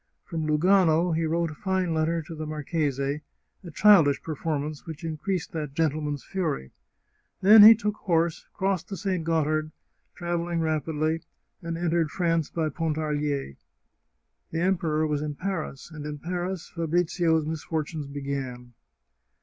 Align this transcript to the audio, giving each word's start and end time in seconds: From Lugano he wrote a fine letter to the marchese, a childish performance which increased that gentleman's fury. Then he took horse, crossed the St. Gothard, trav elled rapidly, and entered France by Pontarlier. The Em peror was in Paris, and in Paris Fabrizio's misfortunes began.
From 0.25 0.47
Lugano 0.47 1.11
he 1.11 1.25
wrote 1.25 1.51
a 1.51 1.53
fine 1.53 1.93
letter 1.93 2.23
to 2.23 2.33
the 2.33 2.47
marchese, 2.47 3.21
a 3.63 3.71
childish 3.71 4.19
performance 4.23 4.87
which 4.87 5.03
increased 5.03 5.51
that 5.51 5.75
gentleman's 5.75 6.23
fury. 6.23 6.71
Then 7.41 7.61
he 7.61 7.75
took 7.75 7.97
horse, 7.97 8.47
crossed 8.51 8.87
the 8.89 8.97
St. 8.97 9.23
Gothard, 9.23 9.71
trav 10.17 10.39
elled 10.51 10.59
rapidly, 10.59 11.21
and 11.61 11.77
entered 11.77 12.09
France 12.09 12.49
by 12.49 12.69
Pontarlier. 12.69 13.57
The 14.49 14.61
Em 14.61 14.79
peror 14.79 15.07
was 15.07 15.21
in 15.21 15.35
Paris, 15.35 15.91
and 15.91 16.03
in 16.07 16.17
Paris 16.17 16.67
Fabrizio's 16.73 17.45
misfortunes 17.45 18.07
began. 18.07 18.73